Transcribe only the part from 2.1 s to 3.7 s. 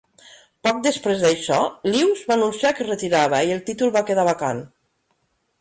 va anunciar que es retirava i el